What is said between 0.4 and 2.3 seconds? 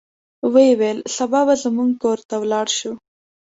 ویې ویل سبا به زموږ کور